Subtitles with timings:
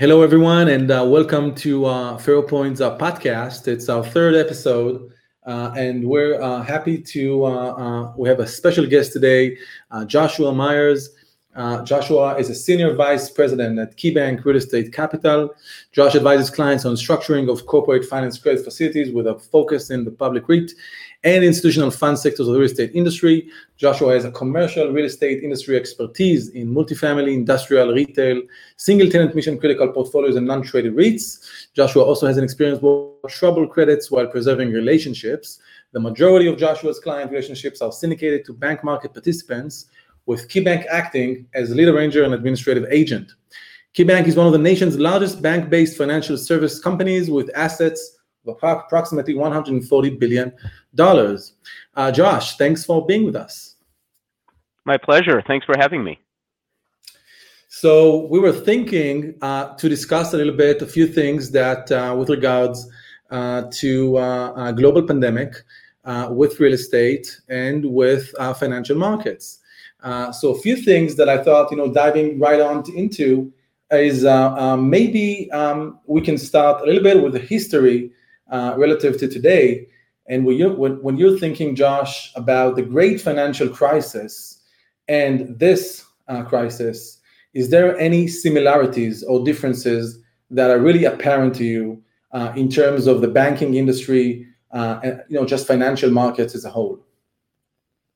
[0.00, 3.68] Hello, everyone, and uh, welcome to uh, Faropoint's uh, podcast.
[3.68, 5.12] It's our third episode,
[5.44, 7.44] uh, and we're uh, happy to.
[7.44, 9.58] Uh, we have a special guest today,
[10.06, 11.08] Joshua Mayers.
[11.84, 15.54] Joshua is a senior vice president at KeyBank Real Estate Capital.
[15.92, 20.10] Josh advises clients on structuring of corporate finance credit facilities with a focus in the
[20.10, 20.72] public REIT
[21.22, 23.48] and institutional fund sectors of the real estate industry.
[23.76, 28.40] Joshua has a commercial real estate industry expertise in multifamily, industrial, retail,
[28.76, 31.68] single tenant mission critical portfolios, and non traded REITs.
[31.74, 35.58] Joshua also has an experience with troubled credits while preserving relationships.
[35.92, 39.86] The majority of Joshua's client relationships are syndicated to bank market participants,
[40.26, 43.32] with KeyBank acting as lead arranger and administrative agent.
[43.94, 48.58] KeyBank is one of the nation's largest bank based financial service companies with assets of
[48.62, 50.52] approximately $140 billion.
[51.94, 53.76] Uh, Josh, thanks for being with us.
[54.84, 55.42] My pleasure.
[55.46, 56.18] Thanks for having me.
[57.68, 62.14] So, we were thinking uh, to discuss a little bit a few things that, uh,
[62.18, 62.88] with regards
[63.30, 65.54] uh, to uh, global pandemic,
[66.04, 69.60] uh, with real estate, and with financial markets.
[70.32, 73.52] so, a few things that I thought, you know, diving right on into
[73.92, 74.24] is
[74.80, 78.10] maybe um, we can start a little bit with the history
[78.50, 79.88] uh, relative to today.
[80.28, 84.62] And when you're, when, when you're thinking, Josh, about the great financial crisis
[85.08, 87.20] and this uh, crisis,
[87.52, 93.06] is there any similarities or differences that are really apparent to you uh, in terms
[93.06, 97.00] of the banking industry uh, and you know just financial markets as a whole?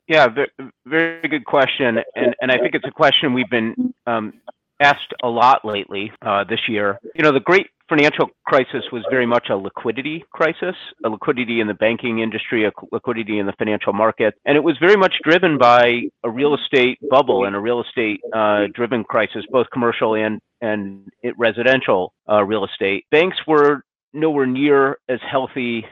[0.07, 0.51] Yeah, very,
[0.87, 4.35] very good question, and and I think it's a question we've been um,
[4.81, 7.01] asked a lot lately uh, this year.
[7.15, 11.67] You know, the great financial crisis was very much a liquidity crisis, a liquidity in
[11.67, 14.35] the banking industry, a liquidity in the financial market.
[14.45, 18.21] And it was very much driven by a real estate bubble and a real estate
[18.33, 23.05] uh, driven crisis, both commercial and, and residential uh, real estate.
[23.11, 25.85] Banks were nowhere near as healthy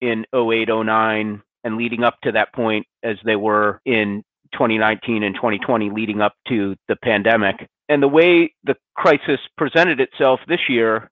[0.00, 5.34] in 08, 09, and leading up to that point as they were in 2019 and
[5.34, 7.68] 2020 leading up to the pandemic.
[7.88, 11.10] And the way the crisis presented itself this year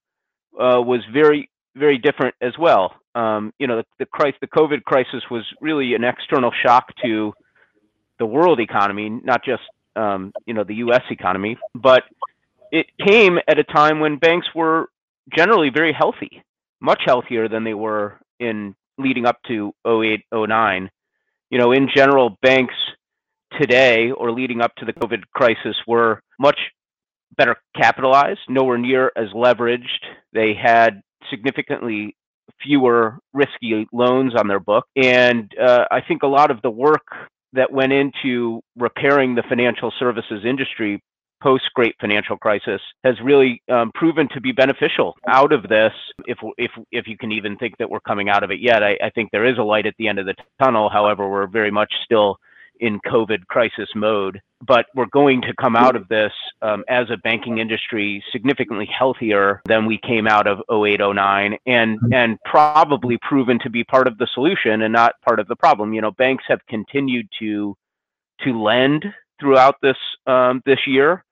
[0.59, 2.95] uh, was very very different as well.
[3.15, 7.33] Um, you know, the, the the COVID crisis was really an external shock to
[8.19, 9.63] the world economy, not just
[9.97, 11.03] um, you know the U.S.
[11.11, 12.05] economy, but
[12.73, 14.89] it came at a time when banks were
[15.35, 16.43] generally very healthy,
[16.81, 20.91] much healthier than they were in leading up to 08, 09.
[21.51, 22.75] You know, in general, banks
[23.59, 26.59] today or leading up to the COVID crisis were much
[27.39, 30.05] better capitalized, nowhere near as leveraged.
[30.35, 31.01] They had
[31.31, 32.15] significantly
[32.63, 34.85] fewer risky loans on their book.
[34.97, 37.07] And uh, I think a lot of the work
[37.55, 41.03] that went into repairing the financial services industry
[41.41, 45.93] post great financial crisis has really um, proven to be beneficial out of this
[46.27, 48.99] if if if you can even think that we're coming out of it yet I,
[49.01, 51.71] I think there is a light at the end of the tunnel however we're very
[51.71, 52.39] much still
[52.81, 54.41] in COVID crisis mode.
[54.67, 59.63] But we're going to come out of this um, as a banking industry significantly healthier
[59.67, 64.19] than we came out of 08, 09, and, and probably proven to be part of
[64.19, 65.93] the solution and not part of the problem.
[65.93, 67.77] You know, banks have continued to
[68.43, 69.05] to lend
[69.41, 69.97] throughout this
[70.27, 71.25] um, this year.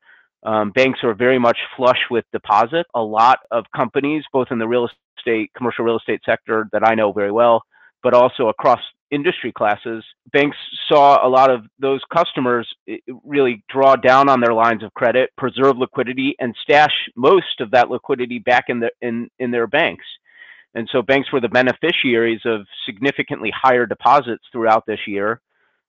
[0.42, 2.86] Um, banks are very much flush with deposit.
[2.94, 6.94] A lot of companies, both in the real estate, commercial real estate sector that I
[6.94, 7.62] know very well,
[8.02, 8.80] but also across
[9.10, 10.56] industry classes, banks
[10.88, 12.68] saw a lot of those customers
[13.24, 17.90] really draw down on their lines of credit, preserve liquidity, and stash most of that
[17.90, 20.04] liquidity back in the in in their banks.
[20.74, 25.40] And so banks were the beneficiaries of significantly higher deposits throughout this year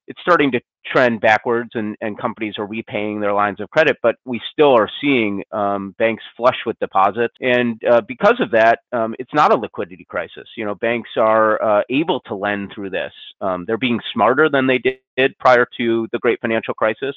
[0.08, 4.16] it's starting to trend backwards and, and companies are repaying their lines of credit, but
[4.26, 7.34] we still are seeing um, banks flush with deposits.
[7.42, 10.48] And uh, because of that, um, it's not a liquidity crisis.
[10.56, 13.12] You know, banks are uh, able to lend through this.
[13.42, 17.16] Um, they're being smarter than they did prior to the great financial crisis.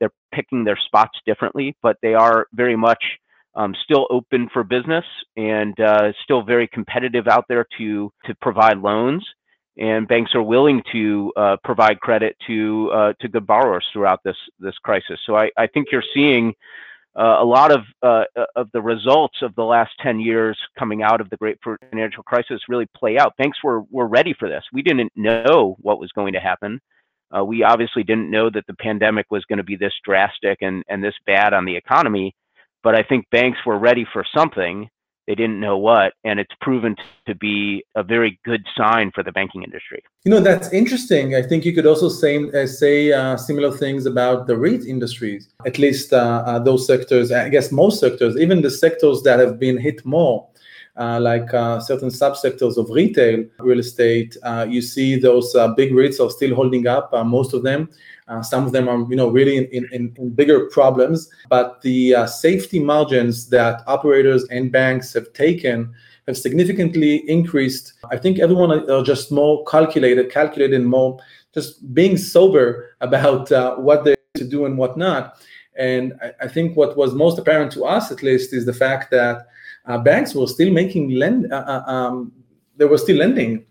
[0.00, 3.02] They're picking their spots differently, but they are very much
[3.54, 5.04] um, still open for business
[5.36, 9.24] and uh, still very competitive out there to to provide loans
[9.76, 14.36] and banks are willing to uh, provide credit to uh, to good borrowers throughout this
[14.60, 15.18] this crisis.
[15.26, 16.54] So I, I think you're seeing
[17.16, 18.24] uh, a lot of uh,
[18.56, 21.58] of the results of the last 10 years coming out of the great
[21.90, 23.36] financial crisis really play out.
[23.36, 24.64] Banks were were ready for this.
[24.72, 26.80] We didn't know what was going to happen.
[27.36, 30.84] Uh, we obviously didn't know that the pandemic was going to be this drastic and
[30.88, 32.34] and this bad on the economy.
[32.82, 34.88] But I think banks were ready for something
[35.26, 39.32] they didn't know what, and it's proven to be a very good sign for the
[39.32, 40.02] banking industry.
[40.24, 41.34] You know, that's interesting.
[41.34, 45.48] I think you could also say uh, say uh, similar things about the REIT industries.
[45.66, 47.32] At least uh, uh, those sectors.
[47.32, 50.48] I guess most sectors, even the sectors that have been hit more.
[50.96, 56.24] Uh, like uh, certain subsectors of retail real estate, uh, you see those big REITs
[56.24, 57.12] are still holding up.
[57.26, 57.88] most of them,
[58.42, 61.28] some of them are, you know, really in, in, in bigger problems.
[61.48, 65.92] But the safety margins that operators and banks have taken
[66.26, 67.94] have significantly increased.
[68.10, 71.18] I think everyone are just more calculated, calculated, more
[71.52, 75.40] just being sober about uh, what they're to do and what not.
[75.76, 79.10] And I, I, think what was most apparent to us, at least, is the fact
[79.10, 79.46] that
[79.86, 82.32] uh, banks were still making lend, uh, uh, um,
[82.76, 83.64] they were still lending,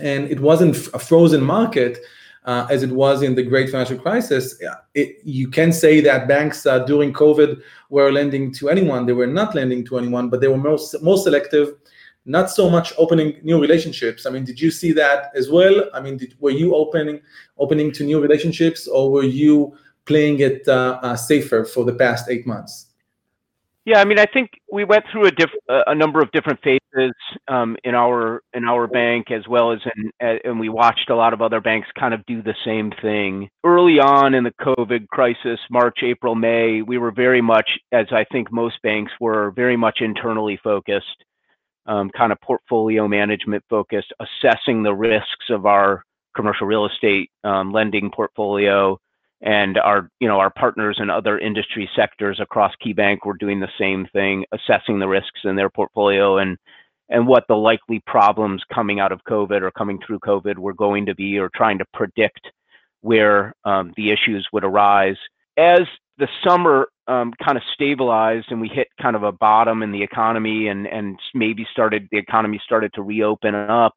[0.00, 1.98] and it wasn't a frozen market.
[2.44, 4.62] Uh, as it was in the great financial crisis,
[4.94, 7.60] it, you can say that banks during COVID
[7.90, 9.04] were lending to anyone.
[9.04, 11.74] They were not lending to anyone, but they were most, most selective,
[12.24, 14.26] not so much opening new relationships.
[14.26, 15.90] I mean, did you see that as well?
[15.92, 17.20] I mean, did, were you opening
[17.58, 22.28] opening to new relationships, or were you playing it uh, uh, safer for the past
[22.28, 22.85] eight months?
[23.86, 27.14] Yeah, I mean, I think we went through a diff- a number of different phases
[27.46, 31.32] um, in our in our bank as well as in and we watched a lot
[31.32, 33.48] of other banks kind of do the same thing.
[33.62, 38.24] Early on in the COVID crisis, March, April, May, we were very much, as I
[38.32, 41.24] think most banks were, very much internally focused,
[41.86, 46.02] um, kind of portfolio management focused, assessing the risks of our
[46.34, 48.98] commercial real estate um, lending portfolio
[49.42, 53.68] and our you know our partners in other industry sectors across KeyBank were doing the
[53.78, 56.56] same thing, assessing the risks in their portfolio and
[57.08, 61.06] and what the likely problems coming out of COVID or coming through COVID were going
[61.06, 62.40] to be, or trying to predict
[63.02, 65.16] where um, the issues would arise.
[65.56, 65.82] As
[66.18, 70.02] the summer um, kind of stabilized and we hit kind of a bottom in the
[70.02, 73.94] economy and and maybe started the economy started to reopen up,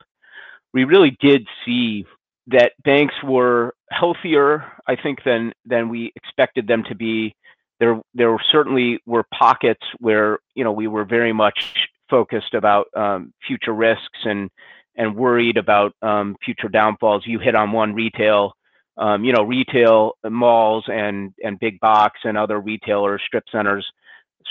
[0.74, 2.06] we really did see
[2.48, 7.36] that banks were healthier, I think, than than we expected them to be.
[7.80, 13.34] There there certainly were pockets where you know we were very much focused about um,
[13.46, 14.50] future risks and
[14.96, 17.26] and worried about um, future downfalls.
[17.26, 18.54] You hit on one retail,
[18.98, 23.88] um, you know, retail malls and and big box and other retailers, strip centers.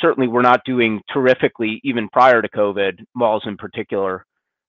[0.01, 3.05] Certainly, were not doing terrifically even prior to COVID.
[3.15, 4.25] Malls in particular.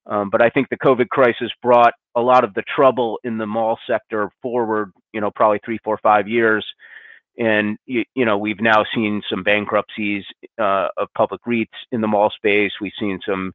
[0.05, 3.45] Um, but I think the COVID crisis brought a lot of the trouble in the
[3.45, 6.65] mall sector forward, you know, probably three, four, five years.
[7.37, 10.25] And, you, you know, we've now seen some bankruptcies
[10.59, 12.71] uh, of public REITs in the mall space.
[12.81, 13.53] We've seen some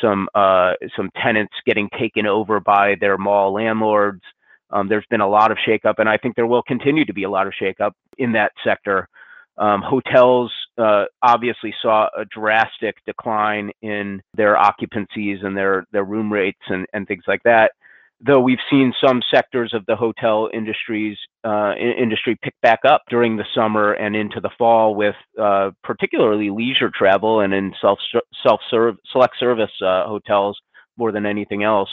[0.00, 4.22] some uh, some tenants getting taken over by their mall landlords.
[4.70, 7.24] Um, there's been a lot of shakeup, and I think there will continue to be
[7.24, 9.08] a lot of shakeup in that sector.
[9.56, 16.32] Um, hotels uh, obviously saw a drastic decline in their occupancies and their their room
[16.32, 17.72] rates and, and things like that.
[18.20, 23.36] Though we've seen some sectors of the hotel industries uh, industry pick back up during
[23.36, 28.00] the summer and into the fall, with uh, particularly leisure travel and in self
[28.44, 30.58] self serve select service uh, hotels
[30.96, 31.90] more than anything else.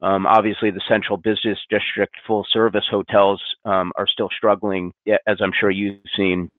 [0.00, 4.92] Um, obviously, the central business district full service hotels um, are still struggling,
[5.26, 6.50] as I'm sure you've seen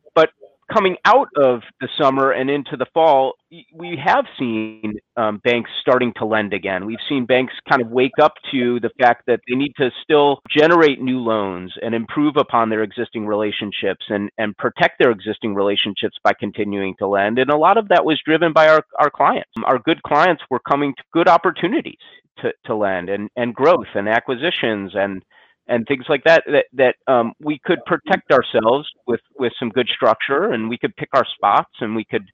[0.71, 3.33] coming out of the summer and into the fall,
[3.73, 6.85] we have seen um, banks starting to lend again.
[6.85, 10.39] We've seen banks kind of wake up to the fact that they need to still
[10.49, 16.17] generate new loans and improve upon their existing relationships and, and protect their existing relationships
[16.23, 17.39] by continuing to lend.
[17.39, 19.49] And a lot of that was driven by our, our clients.
[19.63, 21.97] Our good clients were coming to good opportunities
[22.39, 25.23] to, to lend and, and growth and acquisitions and
[25.69, 29.87] and things like that that that um, we could protect ourselves with with some good
[29.87, 32.25] structure and we could pick our spots and we could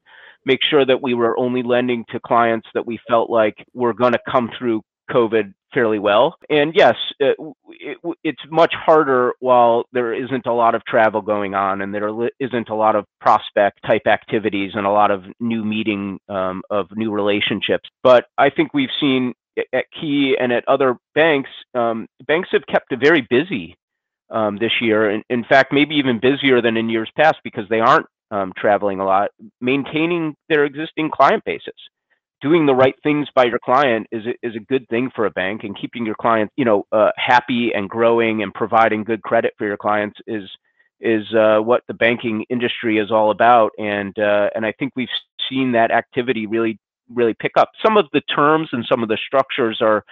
[0.45, 4.13] make sure that we were only lending to clients that we felt like were going
[4.13, 6.37] to come through covid fairly well.
[6.49, 7.35] And yes it,
[7.69, 12.09] it, it's much harder while there isn't a lot of travel going on and there
[12.39, 16.87] isn't a lot of prospect type activities and a lot of new meeting um, of
[16.95, 17.89] new relationships.
[18.01, 19.33] But i think we've seen
[19.73, 23.75] at Key and at other banks, um, banks have kept very busy
[24.29, 25.11] um, this year.
[25.11, 28.99] In, in, fact, maybe even busier than in years past because they aren't um, traveling
[28.99, 29.31] a lot,
[29.61, 31.73] maintaining their existing client bases.
[32.41, 35.31] Doing the right things by your client is a, is a good thing for a
[35.31, 39.53] bank, and keeping your clients, you know, uh, happy and growing and providing good credit
[39.57, 40.43] for your clients is
[40.99, 43.71] is uh, what the banking industry is all about.
[43.79, 45.07] And uh, and I think we've
[45.49, 46.77] seen that activity really
[47.13, 47.71] really pick up.
[47.85, 50.03] Some of the terms and some of the structures are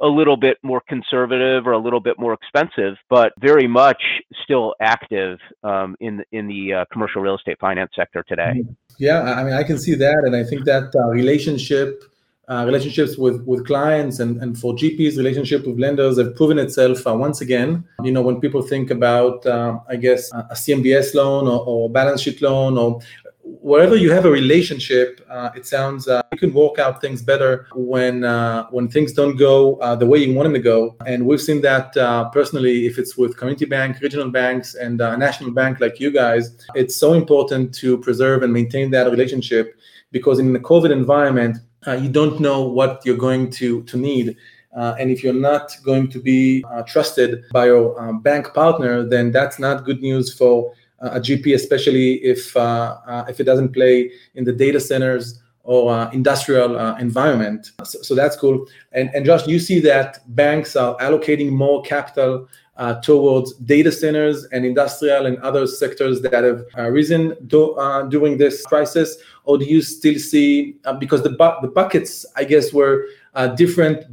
[0.00, 4.02] a little bit more conservative or a little bit more expensive, but very much
[4.42, 8.64] still active um, in in the uh, commercial real estate finance sector today.
[8.98, 12.02] Yeah, I mean, I can see that, and I think that uh, relationship.
[12.46, 17.06] Uh, relationships with, with clients and, and for GPs, relationship with lenders have proven itself
[17.06, 17.82] uh, once again.
[18.02, 22.20] You know, when people think about, uh, I guess, a CMBS loan or, or balance
[22.20, 23.00] sheet loan or
[23.44, 27.66] wherever you have a relationship, uh, it sounds uh, you can work out things better
[27.74, 30.96] when uh, when things don't go uh, the way you want them to go.
[31.06, 32.86] And we've seen that uh, personally.
[32.86, 36.96] If it's with community bank, regional banks, and a national bank like you guys, it's
[36.96, 39.76] so important to preserve and maintain that relationship
[40.10, 44.36] because in the COVID environment, uh, you don't know what you're going to to need.
[45.00, 47.86] and if you're not going to be trusted by your
[48.28, 53.40] bank partner, then that's not good news for a GP, especially if uh, uh, if
[53.40, 57.72] it doesn't play in the data centers or uh, industrial uh, environment.
[57.84, 58.66] So, so, that's cool.
[58.92, 62.46] And, and Josh, you see that banks are allocating more capital
[62.76, 67.74] uh, towards data centers and industrial and other sectors that have uh, risen do,
[68.10, 72.72] during this crisis, or do you still see because the bu- the buckets, I guess,
[72.72, 73.06] were
[73.56, 74.12] different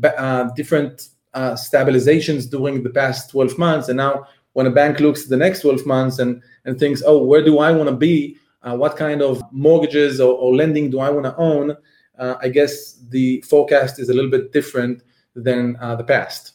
[0.56, 5.38] different stabilizations during the past 12 months, and now when a bank looks at the
[5.38, 8.38] next 12 months and, and thinks, oh, where do I want to be?
[8.64, 11.76] Uh, what kind of mortgages or, or lending do I want to own?
[12.18, 15.02] Uh, I guess the forecast is a little bit different
[15.36, 16.54] than uh, the past.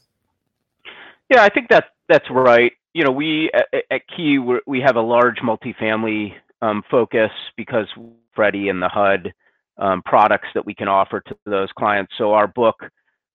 [1.29, 2.73] Yeah, I think that that's right.
[2.95, 7.87] You know, we at, at Key we have a large multifamily um, focus because
[8.35, 9.33] Freddie and the HUD
[9.79, 12.13] um, products that we can offer to those clients.
[12.17, 12.77] So our book,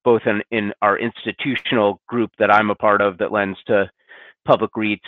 [0.03, 3.89] both in, in our institutional group that I'm a part of that lends to
[4.45, 4.99] public REITs,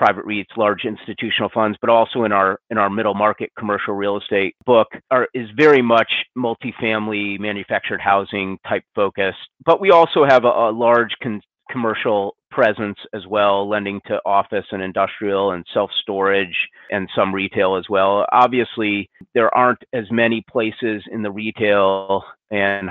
[0.00, 4.16] private REITs, large institutional funds, but also in our in our middle market commercial real
[4.16, 9.36] estate book are is very much multifamily manufactured housing type focused.
[9.66, 14.64] But we also have a, a large con- commercial presence as well, lending to office
[14.72, 16.56] and industrial and self storage
[16.90, 18.24] and some retail as well.
[18.32, 22.88] Obviously, there aren't as many places in the retail and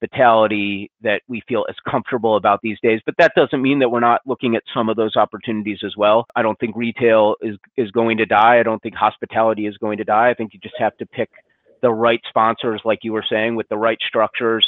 [0.00, 3.00] hospitality that we feel as comfortable about these days.
[3.04, 6.26] But that doesn't mean that we're not looking at some of those opportunities as well.
[6.34, 8.58] I don't think retail is is going to die.
[8.58, 10.30] I don't think hospitality is going to die.
[10.30, 11.30] I think you just have to pick
[11.82, 14.66] the right sponsors, like you were saying, with the right structures,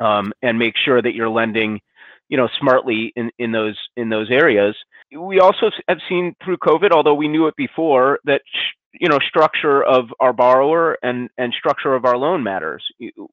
[0.00, 1.80] um, and make sure that you're lending,
[2.28, 4.76] you know, smartly in in those in those areas.
[5.12, 8.42] We also have seen through COVID, although we knew it before, that
[8.94, 12.84] you know structure of our borrower and and structure of our loan matters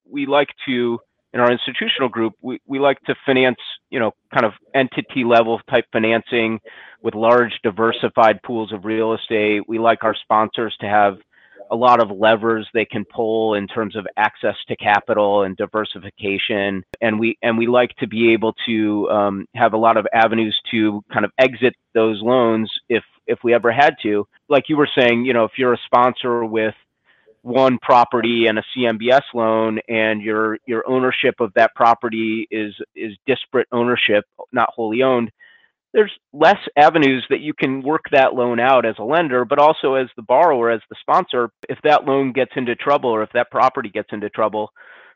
[0.07, 0.99] we like to
[1.33, 3.57] in our institutional group we, we like to finance
[3.89, 6.59] you know kind of entity level type financing
[7.01, 9.61] with large diversified pools of real estate.
[9.67, 11.17] We like our sponsors to have
[11.69, 16.83] a lot of levers they can pull in terms of access to capital and diversification.
[17.01, 20.59] And we and we like to be able to um, have a lot of avenues
[20.71, 24.25] to kind of exit those loans if if we ever had to.
[24.49, 26.75] Like you were saying you know if you're a sponsor with
[27.41, 33.13] one property and a CMBS loan and your your ownership of that property is is
[33.25, 35.31] disparate ownership not wholly owned
[35.93, 39.95] there's less avenues that you can work that loan out as a lender, but also
[39.95, 41.49] as the borrower, as the sponsor.
[41.69, 44.69] If that loan gets into trouble or if that property gets into trouble,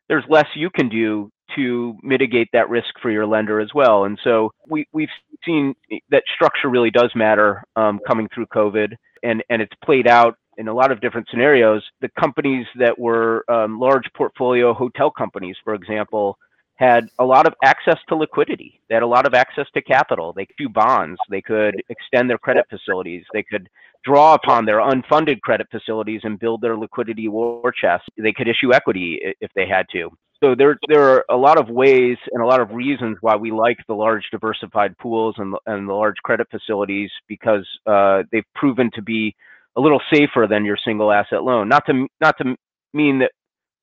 [0.09, 4.05] there's less you can do to mitigate that risk for your lender as well.
[4.05, 5.09] And so we, we've
[5.45, 5.75] seen
[6.09, 10.67] that structure really does matter um, coming through COVID, and, and it's played out in
[10.67, 11.83] a lot of different scenarios.
[12.01, 16.37] The companies that were um, large portfolio hotel companies, for example,
[16.75, 18.79] had a lot of access to liquidity.
[18.87, 20.33] They had a lot of access to capital.
[20.33, 21.19] They could do bonds.
[21.31, 23.23] They could extend their credit facilities.
[23.33, 23.69] They could
[24.03, 28.03] draw upon their unfunded credit facilities and build their liquidity war chest.
[28.17, 30.11] They could issue equity if they had to.
[30.43, 33.51] So there, there are a lot of ways and a lot of reasons why we
[33.51, 38.89] like the large diversified pools and, and the large credit facilities because uh, they've proven
[38.95, 39.35] to be
[39.77, 41.69] a little safer than your single asset loan.
[41.69, 42.55] Not to not to
[42.93, 43.31] mean that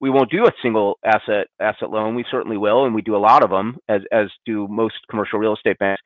[0.00, 2.14] we won't do a single asset asset loan.
[2.14, 5.38] We certainly will, and we do a lot of them, as as do most commercial
[5.38, 6.02] real estate banks.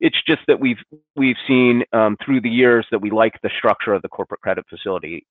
[0.00, 0.78] It's just that we've
[1.16, 4.64] we've seen um, through the years that we like the structure of the corporate credit
[4.68, 5.26] facility.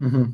[0.00, 0.24] Mm-hmm.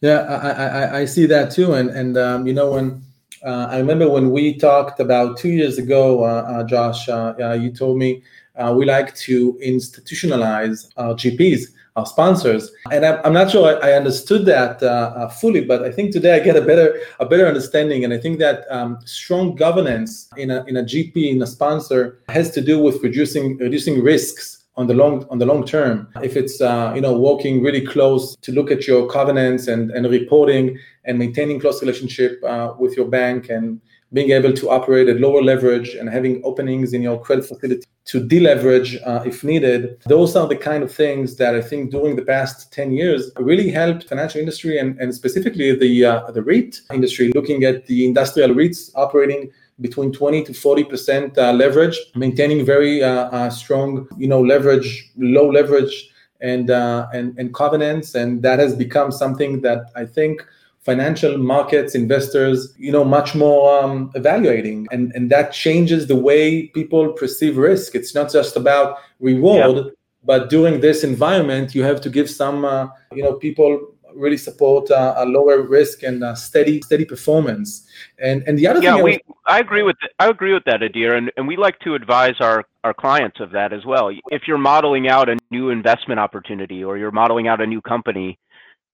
[0.00, 3.02] Yeah, I, I, I see that too, and and um, you know when
[3.44, 7.72] uh, I remember when we talked about two years ago, uh, uh, Josh, uh, you
[7.72, 8.22] told me
[8.56, 12.70] uh, we like to institutionalize our GPs our sponsors.
[12.90, 16.12] And I'm, I'm not sure I, I understood that uh, uh, fully, but I think
[16.12, 18.04] today I get a better a better understanding.
[18.04, 22.20] And I think that um, strong governance in a in a GP in a sponsor
[22.28, 26.36] has to do with reducing reducing risks on the long on the long term if
[26.36, 30.78] it's uh, you know working really close to look at your covenants and and reporting
[31.04, 33.80] and maintaining close relationship uh, with your bank and
[34.12, 38.20] being able to operate at lower leverage and having openings in your credit facility to
[38.20, 40.00] deleverage uh, if needed.
[40.06, 43.70] Those are the kind of things that I think during the past 10 years really
[43.70, 48.50] helped financial industry and, and specifically the uh, the REIT industry, looking at the industrial
[48.50, 49.50] REITs operating
[49.80, 55.10] between 20 to 40 percent uh, leverage, maintaining very uh, uh, strong, you know, leverage,
[55.16, 60.44] low leverage, and uh, and and covenants, and that has become something that I think
[60.80, 66.68] financial markets investors you know much more um, evaluating and and that changes the way
[66.68, 69.90] people perceive risk it's not just about reward yeah.
[70.24, 73.78] but during this environment you have to give some uh, you know people
[74.14, 77.86] really support uh, a lower risk and steady steady performance.
[78.18, 80.64] And and the other yeah, thing we, I, was, I agree with I agree with
[80.64, 84.10] that, Adir, and, and we like to advise our our clients of that as well.
[84.30, 88.38] If you're modeling out a new investment opportunity or you're modeling out a new company,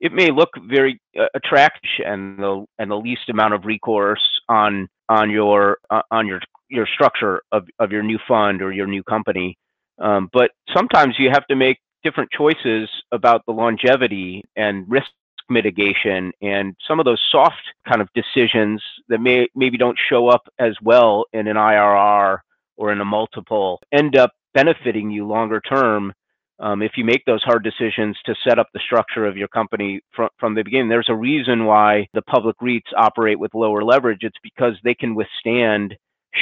[0.00, 4.88] it may look very uh, attractive and the and the least amount of recourse on
[5.08, 9.02] on your uh, on your your structure of, of your new fund or your new
[9.04, 9.56] company.
[9.98, 15.06] Um, but sometimes you have to make different choices about the longevity and risk
[15.48, 20.42] mitigation and some of those soft kind of decisions that may maybe don't show up
[20.58, 22.38] as well in an IRR
[22.76, 26.12] or in a multiple end up benefiting you longer term
[26.58, 30.00] um, if you make those hard decisions to set up the structure of your company
[30.14, 30.88] from, from the beginning.
[30.88, 34.20] There's a reason why the public REITs operate with lower leverage.
[34.22, 35.96] It's because they can withstand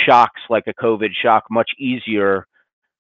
[0.07, 2.47] shocks like a COVID shock much easier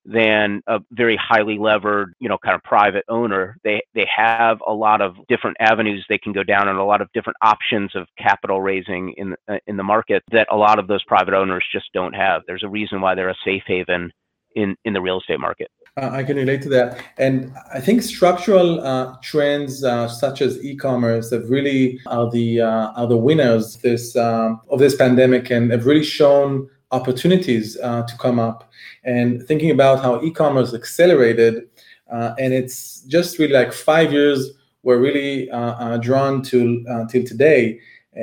[0.07, 3.57] than a very highly levered, you know, kind of private owner.
[3.65, 7.01] They they have a lot of different avenues they can go down and a lot
[7.01, 10.89] of different options of capital raising in uh, in the market that a lot of
[10.89, 12.43] those private owners just don't have.
[12.47, 14.13] There's a reason why they're a safe haven
[14.55, 15.71] in in the real estate market.
[15.97, 20.63] Uh, I can relate to that, and I think structural uh, trends uh, such as
[20.65, 25.71] e-commerce have really are the uh, are the winners this um, of this pandemic, and
[25.71, 28.71] have really shown opportunities uh, to come up.
[29.05, 31.69] And thinking about how e-commerce accelerated
[32.11, 37.07] uh, and it's just really like five years were really uh, uh drawn to uh,
[37.07, 37.81] till today.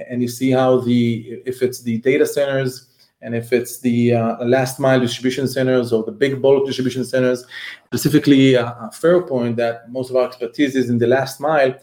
[0.10, 2.88] And you see how the if it's the data centers
[3.22, 7.46] and if it's the uh, last mile distribution centers or the big bulk distribution centers
[7.86, 11.74] specifically uh, Faropoint that most of our expertise is in the last mile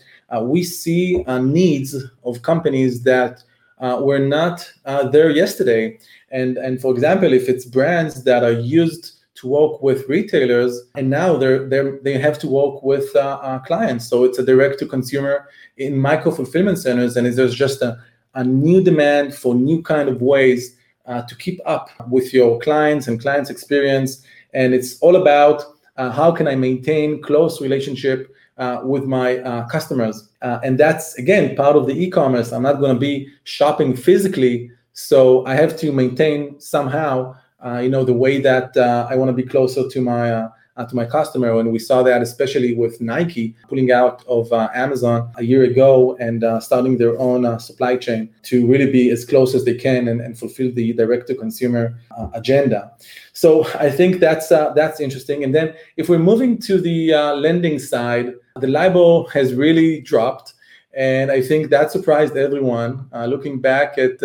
[0.43, 3.43] we see needs of companies that
[3.81, 4.71] were not
[5.11, 5.99] there yesterday.
[6.31, 11.09] And and for example, if it's brands that are used to work with retailers, and
[11.09, 14.79] now they're they they have to work with uh, uh, clients, so it's a direct
[14.81, 17.99] to consumer in micro fulfillment centers, and there's just a,
[18.35, 20.77] a new demand for new kind of ways
[21.09, 25.65] uh, to keep up with your clients and clients' experience, and it's all about
[25.97, 30.29] uh, how can I maintain close relationship uh, with my uh, customers.
[30.43, 32.53] Uh, and that's again part of the e-commerce.
[32.53, 37.89] I'm not going to be shopping physically so I have to maintain somehow, uh, you
[37.89, 40.49] know, the way that I want to be closer to my
[40.87, 41.59] to my customer.
[41.59, 46.17] And we saw that especially with Nike pulling out of uh, Amazon a year ago
[46.21, 49.75] and uh, starting their own uh, supply chain to really be as close as they
[49.75, 52.93] can and, and fulfill the direct to consumer uh, agenda.
[53.33, 55.45] So I think that's uh, that's interesting.
[55.45, 60.55] And then if we're moving to the lending side, the LIBOR has really dropped.
[60.95, 63.09] And I think that surprised everyone.
[63.13, 64.21] looking back at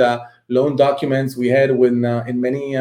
[0.50, 2.76] loan documents we had when uh, in many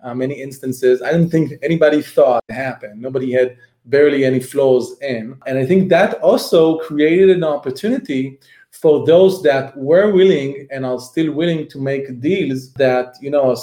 [0.00, 1.02] uh, many instances.
[1.02, 3.00] I don't think anybody thought it happened.
[3.00, 3.56] Nobody had
[3.88, 5.36] barely any flows in.
[5.46, 8.38] And i think that also created an opportunity
[8.70, 13.50] for those that were willing and are still willing to make deals that you know
[13.50, 13.56] are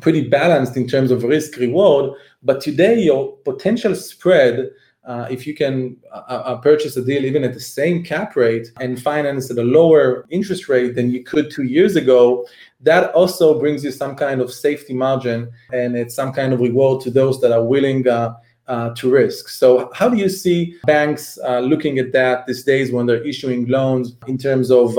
[0.00, 2.12] pretty balanced in terms of risk reward.
[2.42, 4.70] But today your potential spread
[5.06, 8.72] uh, if you can uh, uh, purchase a deal even at the same cap rate
[8.80, 12.46] and finance at a lower interest rate than you could two years ago,
[12.80, 17.02] that also brings you some kind of safety margin and it's some kind of reward
[17.02, 18.34] to those that are willing uh,
[18.66, 19.50] uh, to risk.
[19.50, 23.66] So, how do you see banks uh, looking at that these days when they're issuing
[23.66, 24.94] loans in terms of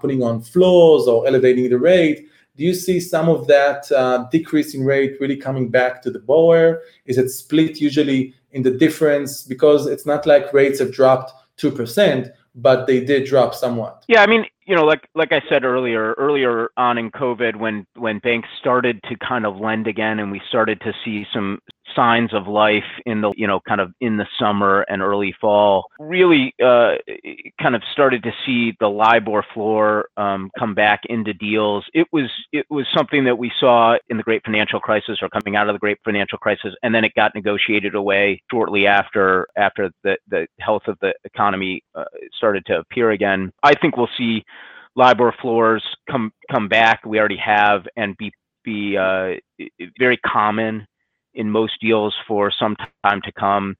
[0.00, 2.28] putting on floors or elevating the rate?
[2.56, 6.18] Do you see some of that uh, decrease in rate really coming back to the
[6.18, 6.82] borrower?
[7.06, 12.30] Is it split usually in the difference because it's not like rates have dropped 2%,
[12.54, 14.04] but they did drop somewhat.
[14.08, 17.86] Yeah, I mean, you know, like like I said earlier, earlier on in COVID, when
[17.96, 21.60] when banks started to kind of lend again, and we started to see some
[21.94, 25.86] signs of life in the you know kind of in the summer and early fall
[25.98, 26.94] really uh,
[27.60, 32.30] kind of started to see the libor floor um, come back into deals it was
[32.52, 35.74] it was something that we saw in the great financial crisis or coming out of
[35.74, 40.46] the great financial crisis and then it got negotiated away shortly after after the the
[40.58, 44.44] health of the economy uh, started to appear again i think we'll see
[44.96, 47.04] LIBOR floors come come back.
[47.06, 48.32] We already have and be
[48.64, 49.34] be uh,
[49.98, 50.86] very common
[51.34, 53.76] in most deals for some time to come.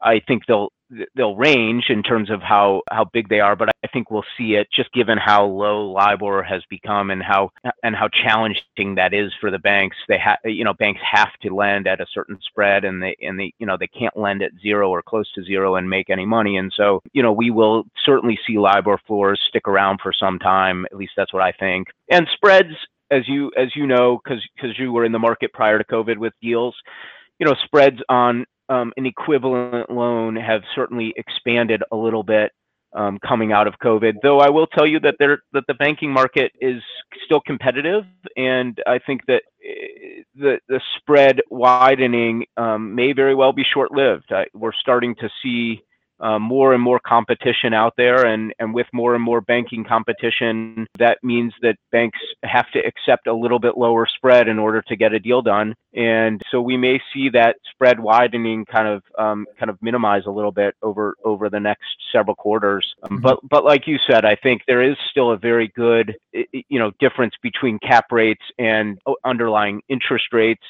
[0.00, 0.70] I think they'll
[1.14, 4.54] they'll range in terms of how how big they are, but I think we'll see
[4.54, 7.50] it just given how low LIBOR has become and how
[7.82, 9.96] and how challenging that is for the banks.
[10.08, 13.38] They have you know banks have to lend at a certain spread, and they and
[13.38, 16.26] they you know they can't lend at zero or close to zero and make any
[16.26, 16.56] money.
[16.56, 20.84] And so you know we will certainly see LIBOR floors stick around for some time.
[20.86, 21.88] At least that's what I think.
[22.10, 22.74] And spreads,
[23.14, 26.32] as you as you know, because you were in the market prior to COVID with
[26.42, 26.74] deals
[27.38, 32.52] you know, spreads on um, an equivalent loan have certainly expanded a little bit
[32.94, 34.14] um, coming out of COVID.
[34.22, 36.82] Though I will tell you that there that the banking market is
[37.24, 38.04] still competitive,
[38.36, 43.92] and I think that eh, the the spread widening um, may very well be short
[43.92, 44.32] lived.
[44.54, 45.82] We're starting to see
[46.20, 50.86] uh, more and more competition out there, and, and with more and more banking competition,
[50.98, 54.96] that means that banks have to accept a little bit lower spread in order to
[54.96, 55.74] get a deal done.
[55.94, 60.30] And so we may see that spread widening kind of um, kind of minimize a
[60.30, 62.94] little bit over over the next several quarters.
[63.02, 63.20] Um.
[63.20, 66.92] But but like you said, I think there is still a very good you know
[67.00, 70.64] difference between cap rates and uh, underlying interest rates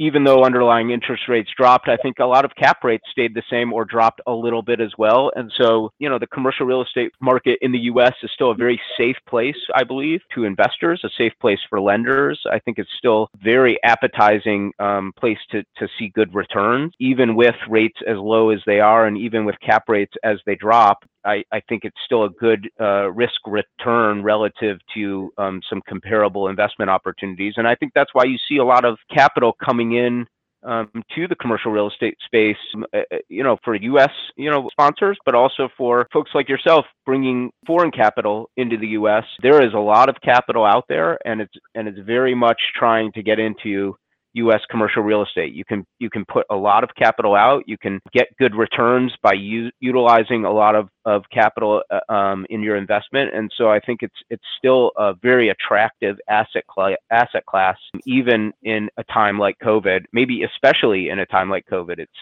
[0.00, 3.42] even though underlying interest rates dropped, I think a lot of cap rates stayed the
[3.50, 5.30] same or dropped a little bit as well.
[5.36, 8.54] And so, you know, the commercial real estate market in the US is still a
[8.54, 12.40] very safe place, I believe, to investors, a safe place for lenders.
[12.50, 17.56] I think it's still very appetizing um, place to, to see good returns, even with
[17.68, 21.04] rates as low as they are and even with cap rates as they drop.
[21.24, 26.48] I, I think it's still a good uh, risk return relative to um, some comparable
[26.48, 27.54] investment opportunities.
[27.56, 30.26] And I think that's why you see a lot of capital coming in
[30.62, 32.56] um, to the commercial real estate space,
[32.94, 34.10] uh, uh you know, for U.S.
[34.36, 39.24] you know sponsors, but also for folks like yourself bringing foreign capital into the U.S.
[39.42, 43.12] There is a lot of capital out there, and it's and it's very much trying
[43.12, 43.96] to get into
[44.34, 44.60] U.S.
[44.70, 45.52] commercial real estate.
[45.52, 47.64] You can you can put a lot of capital out.
[47.66, 52.46] You can get good returns by u- utilizing a lot of, of capital uh, um,
[52.50, 53.34] in your investment.
[53.34, 58.52] And so I think it's it's still a very attractive asset cl- asset class, even
[58.62, 60.04] in a time like COVID.
[60.12, 62.12] Maybe especially in a time like COVID, it's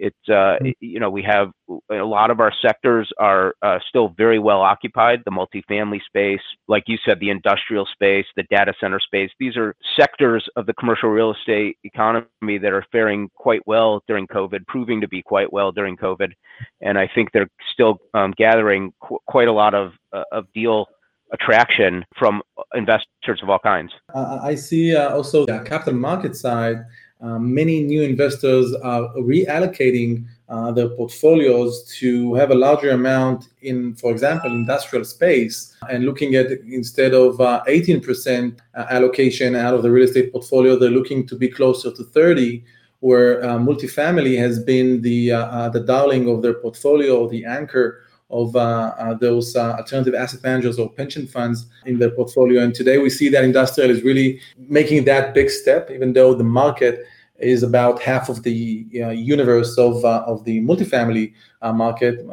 [0.00, 0.70] it's uh, mm-hmm.
[0.80, 1.50] you know we have
[1.90, 5.20] a lot of our sectors are uh, still very well occupied.
[5.24, 9.30] The multifamily space, like you said, the industrial space, the data center space.
[9.38, 14.26] These are sectors of the commercial real estate economy that are faring quite well during
[14.26, 16.32] COVID, proving to be quite well during COVID,
[16.80, 20.86] and I think they're still um, gathering qu- quite a lot of uh, of deal
[21.32, 22.42] attraction from
[22.74, 23.92] investors of all kinds.
[24.14, 26.84] Uh, I see uh, also the capital market side
[27.20, 34.10] many new investors are reallocating uh, their portfolios to have a larger amount in, for
[34.10, 39.90] example, industrial space and looking at instead of uh, 18% uh, allocation out of the
[39.90, 42.64] real estate portfolio, they're looking to be closer to 30
[43.00, 45.28] where uh, multifamily has been the,
[45.72, 50.78] the darling of their portfolio, the anchor of uh, uh, those uh, alternative asset managers
[50.78, 52.62] or pension funds in their portfolio.
[52.62, 56.44] And today we see that industrial is really making that big step, even though the
[56.44, 57.06] market
[57.38, 62.24] is about half of the universe of, of the multifamily market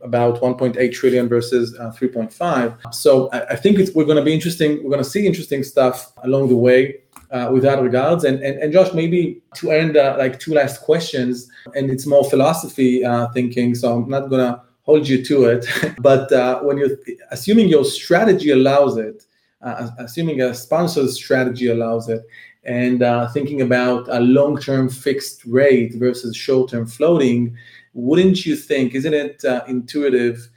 [0.00, 2.94] about 1.8 trillion versus uh, 3.5.
[2.94, 4.76] So I, I think we're going to be interesting.
[4.84, 7.00] We're going to see interesting stuff along the way.
[7.30, 10.80] Uh, with that regards, and, and and Josh, maybe to end uh, like two last
[10.80, 13.02] questions, and it's more philosophy
[13.34, 13.74] thinking.
[13.74, 15.66] So I'm not gonna hold you to it.
[16.00, 16.96] but uh, when you're
[17.30, 19.26] assuming your strategy allows it,
[19.60, 22.22] uh, assuming a sponsor's strategy allows it,
[22.64, 27.54] and uh, thinking about a long-term fixed rate versus short-term floating,
[27.92, 28.94] wouldn't you think?
[28.94, 30.48] Isn't it uh, intuitive?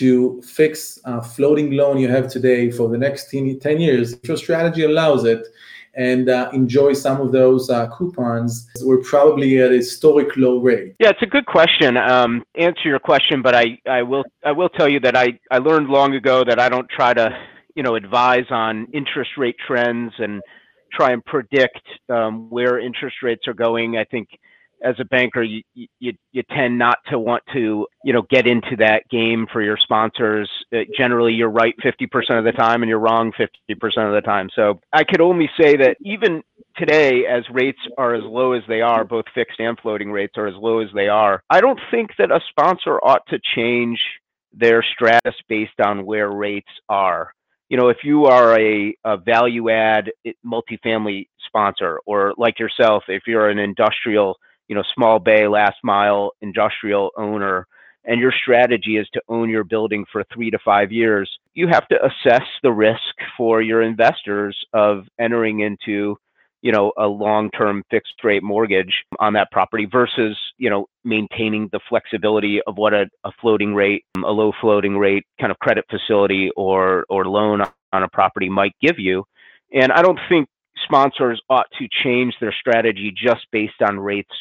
[0.00, 4.26] to fix a floating loan you have today for the next 10, 10 years, if
[4.26, 5.46] your strategy allows it,
[5.96, 8.68] and uh, enjoy some of those uh, coupons.
[8.82, 10.94] We're probably at a historic low rate.
[11.00, 11.96] Yeah, it's a good question.
[11.96, 15.58] Um, answer your question, but I, I will I will tell you that I, I
[15.58, 17.30] learned long ago that I don't try to
[17.74, 20.42] you know advise on interest rate trends and
[20.92, 23.96] try and predict um, where interest rates are going.
[23.96, 24.28] I think
[24.82, 28.76] as a banker, you, you you tend not to want to you know get into
[28.76, 30.50] that game for your sponsors.
[30.74, 33.48] Uh, generally, you're right 50% of the time, and you're wrong 50%
[34.06, 34.48] of the time.
[34.54, 36.42] So I could only say that even
[36.76, 40.46] today, as rates are as low as they are, both fixed and floating rates are
[40.46, 41.42] as low as they are.
[41.50, 43.98] I don't think that a sponsor ought to change
[44.52, 47.32] their stratus based on where rates are.
[47.68, 50.10] You know, if you are a, a value add
[50.46, 54.36] multifamily sponsor, or like yourself, if you're an industrial
[54.68, 57.66] you know, small bay, last mile industrial owner,
[58.04, 61.86] and your strategy is to own your building for three to five years, you have
[61.88, 63.00] to assess the risk
[63.36, 66.16] for your investors of entering into
[66.62, 71.80] you know a long-term fixed rate mortgage on that property versus you know maintaining the
[71.88, 76.50] flexibility of what a, a floating rate a low floating rate kind of credit facility
[76.56, 79.24] or or loan on a property might give you.
[79.72, 80.48] And i don't think
[80.84, 84.34] sponsors ought to change their strategy just based on rates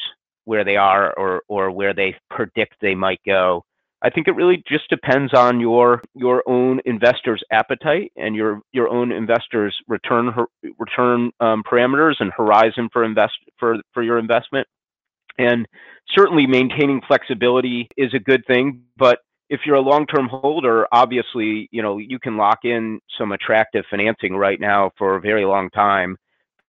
[0.46, 3.64] where they are or or where they predict they might go
[4.06, 8.88] I think it really just depends on your your own investors' appetite and your your
[8.88, 10.32] own investors' return
[10.78, 14.68] return um, parameters and horizon for invest for for your investment.
[15.40, 15.68] And
[16.16, 18.84] certainly, maintaining flexibility is a good thing.
[18.96, 19.20] But
[19.50, 24.36] if you're a long-term holder, obviously, you know you can lock in some attractive financing
[24.36, 26.16] right now for a very long time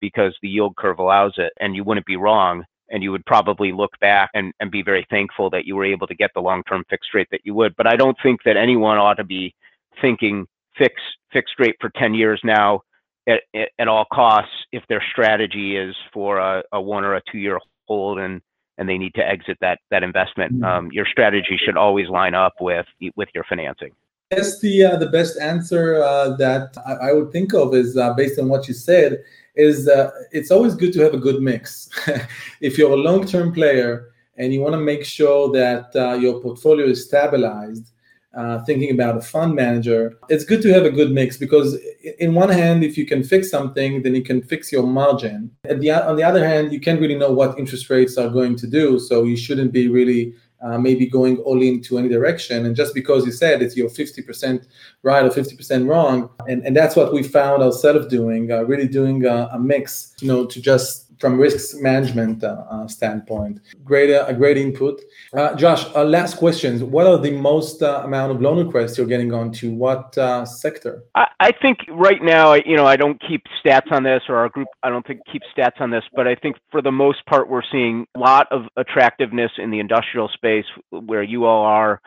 [0.00, 3.72] because the yield curve allows it, and you wouldn't be wrong and you would probably
[3.72, 6.84] look back and, and be very thankful that you were able to get the long-term
[6.90, 7.74] fixed rate that you would.
[7.76, 9.54] But I don't think that anyone ought to be
[10.00, 10.98] thinking fixed
[11.32, 12.80] fixed rate for 10 years now
[13.28, 13.42] at,
[13.78, 17.58] at all costs if their strategy is for a, a one or a two year
[17.86, 18.40] hold and
[18.78, 20.54] and they need to exit that that investment.
[20.54, 20.64] Mm-hmm.
[20.64, 23.90] Um, your strategy should always line up with with your financing.
[24.30, 28.14] Yes, the uh, the best answer uh, that I, I, would think of is uh,
[28.14, 29.24] based on what you said
[29.60, 31.88] is uh, it's always good to have a good mix.
[32.60, 36.86] if you're a long-term player and you want to make sure that uh, your portfolio
[36.86, 37.92] is stabilized,
[38.34, 41.78] uh, thinking about a fund manager, it's good to have a good mix because,
[42.18, 45.50] in one hand, if you can fix something, then you can fix your margin.
[45.64, 48.66] The, on the other hand, you can't really know what interest rates are going to
[48.66, 52.66] do, so you shouldn't be really uh, maybe going all into any direction.
[52.66, 54.66] And just because you said it's your 50%
[55.02, 59.24] right or 50% wrong, and, and that's what we found ourselves doing, uh, really doing
[59.24, 63.60] a, a, mix, you know, to just from risk management uh, uh, standpoint.
[63.84, 65.00] Great, uh, a great input.
[65.56, 66.82] Josh, last questions.
[66.82, 69.70] What are the most amount of loan requests you're getting onto?
[69.70, 70.14] What
[70.48, 71.04] sector?
[71.14, 74.48] I, I, think right now, you know, I don't keep stats on this, or our
[74.48, 77.50] group, I don't think keeps stats on this, but I think for the most part,
[77.50, 82.00] we're seeing a lot of attractiveness in the industrial space where you all are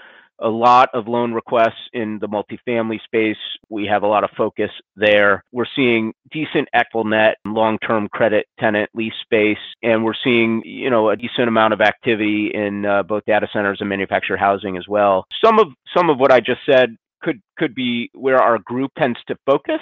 [0.43, 3.38] a lot of loan requests in the multifamily space.
[3.69, 5.43] We have a lot of focus there.
[5.51, 11.15] We're seeing decent Equinet long-term credit tenant lease space, and we're seeing you know a
[11.15, 15.25] decent amount of activity in uh, both data centers and manufactured housing as well.
[15.43, 19.19] Some of some of what I just said could could be where our group tends
[19.27, 19.82] to focus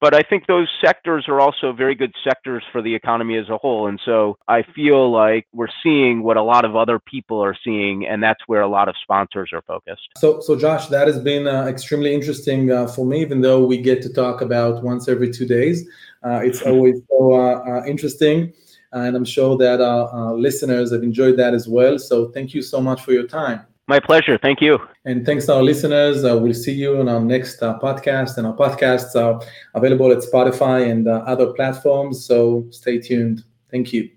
[0.00, 3.58] but I think those sectors are also very good sectors for the economy as a
[3.58, 3.86] whole.
[3.86, 8.06] And so I feel like we're seeing what a lot of other people are seeing,
[8.06, 10.08] and that's where a lot of sponsors are focused.
[10.16, 13.78] So, so Josh, that has been uh, extremely interesting uh, for me, even though we
[13.78, 15.86] get to talk about once every two days.
[16.24, 18.52] Uh, it's always so uh, uh, interesting.
[18.92, 21.96] And I'm sure that uh, listeners have enjoyed that as well.
[21.98, 23.66] So, thank you so much for your time.
[23.90, 24.38] My pleasure.
[24.38, 24.78] Thank you.
[25.04, 26.24] And thanks to our listeners.
[26.24, 28.38] Uh, we'll see you on our next uh, podcast.
[28.38, 32.24] And our podcasts are available at Spotify and uh, other platforms.
[32.24, 33.42] So stay tuned.
[33.68, 34.08] Thank you.